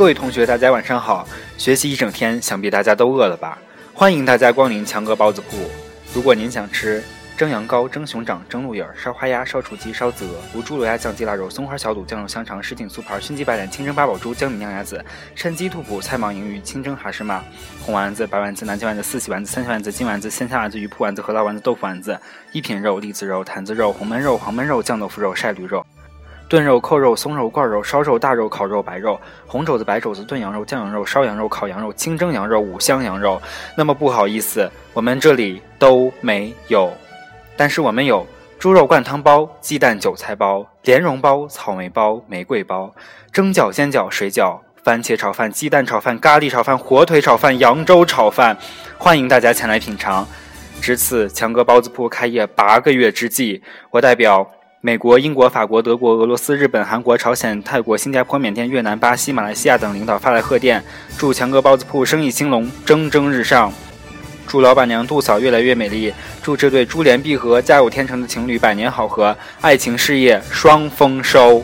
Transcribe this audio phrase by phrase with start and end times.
[0.00, 1.28] 各位同学，大家晚上好。
[1.58, 3.58] 学习一整天，想必大家都饿了吧？
[3.92, 5.70] 欢迎大家光临强哥包子铺。
[6.14, 7.04] 如果您想吃
[7.36, 17.44] 蒸羊羔、蒸熊掌、蒸鹿眼、烧花鸭、烧雏鸡、烧子鹅、无猪、卤鸭、酱鸡、腊肉、松花小肚、酱肉香肠、什锦酥盘、熏鸡白脸、清蒸八宝猪、江米酿鸭子、山鸡兔脯、菜蟒银鱼、清蒸哈什马、
[17.84, 22.18] 红丸子、白丸子、南京丸子、四喜丸子、三鲜丸子、金丸子、鲜虾丸子、鱼铺丸子、和辣丸子、豆腐丸子、
[22.52, 25.84] 一品肉、栗子肉、坛子肉、红焖肉、黄焖肉、酱豆腐肉、晒驴肉。
[26.50, 33.40] 炖肉、扣肉、松肉、罐肉、烧肉、大肉、烤肉、白肉、红肘子、白肘子、炖羊肉、酱羊肉、烧羊肉、烤羊肉、清蒸羊肉、五香羊肉。
[33.76, 36.92] 那么不好意思，我们这里都没有，
[37.56, 38.26] 但是我们有
[38.58, 42.92] 猪肉灌汤包、鸡蛋韭菜包、莲蓉包、草莓包、玫瑰包、
[43.30, 48.58] 蒸饺、煎饺、水饺、番茄炒饭、鸡蛋炒饭、咖喱炒饭、火腿炒饭、扬州炒饭，
[48.98, 50.26] 欢迎大家前来品尝。
[50.80, 54.50] 值此强哥包子铺开业八个月之际，我代表。
[54.82, 60.82] 美国、英国、法国、德国、俄罗斯、日本、韩国、朝鲜、泰国、新加坡、缅甸、越南、巴西、马来西亚等领导发来贺电，
[61.18, 63.70] 祝强哥包子铺生意兴隆、蒸蒸日上，
[64.46, 71.62] 祝老板娘杜嫂越来越美丽，祝这对珠联璧合、家有天成的情侣百年好合，爱情事业双丰收。